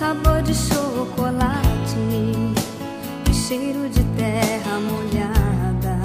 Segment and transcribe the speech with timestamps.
[0.00, 1.94] sabor de chocolate
[3.30, 6.00] e cheiro de terra molhada.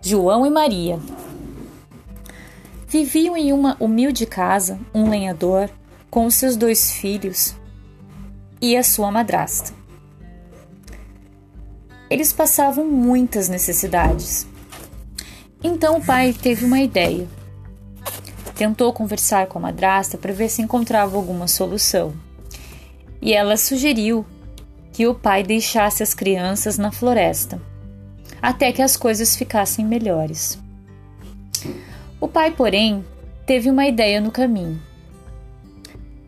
[0.00, 0.98] João e Maria
[2.88, 5.68] viviam em uma humilde casa um lenhador
[6.10, 7.54] com seus dois filhos
[8.58, 9.74] e a sua madrasta.
[12.08, 14.50] Eles passavam muitas necessidades
[15.64, 17.28] então o pai teve uma ideia.
[18.56, 22.12] Tentou conversar com a madrasta para ver se encontrava alguma solução.
[23.20, 24.26] E ela sugeriu
[24.92, 27.60] que o pai deixasse as crianças na floresta,
[28.42, 30.58] até que as coisas ficassem melhores.
[32.20, 33.04] O pai, porém,
[33.46, 34.80] teve uma ideia no caminho.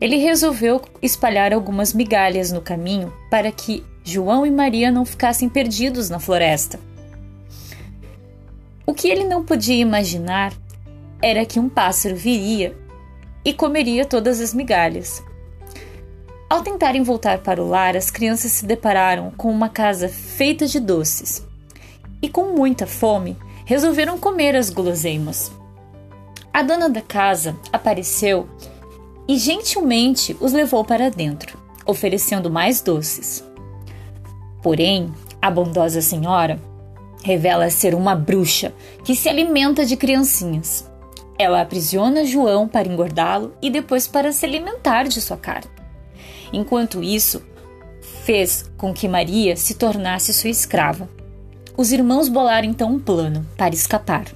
[0.00, 6.08] Ele resolveu espalhar algumas migalhas no caminho para que João e Maria não ficassem perdidos
[6.10, 6.78] na floresta.
[8.86, 10.52] O que ele não podia imaginar
[11.22, 12.76] era que um pássaro viria
[13.42, 15.22] e comeria todas as migalhas.
[16.50, 20.78] Ao tentarem voltar para o lar, as crianças se depararam com uma casa feita de
[20.78, 21.46] doces
[22.20, 25.50] e, com muita fome, resolveram comer as guloseimas.
[26.52, 28.46] A dona da casa apareceu
[29.26, 33.42] e gentilmente os levou para dentro, oferecendo mais doces.
[34.62, 36.60] Porém, a bondosa senhora
[37.24, 40.88] revela ser uma bruxa que se alimenta de criancinhas.
[41.38, 45.70] Ela aprisiona João para engordá-lo e depois para se alimentar de sua carne.
[46.52, 47.42] Enquanto isso,
[48.24, 51.08] fez com que Maria se tornasse sua escrava.
[51.74, 54.26] Os irmãos bolaram então um plano para escapar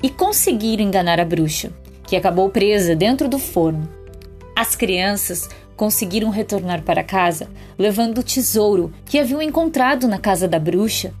[0.00, 1.72] e conseguiram enganar a bruxa,
[2.06, 3.88] que acabou presa dentro do forno.
[4.54, 10.60] As crianças conseguiram retornar para casa levando o tesouro que haviam encontrado na casa da
[10.60, 11.12] bruxa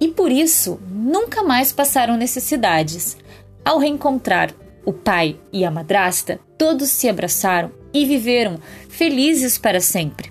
[0.00, 3.16] e por isso nunca mais passaram necessidades.
[3.64, 10.29] Ao reencontrar o pai e a madrasta, todos se abraçaram e viveram felizes para sempre.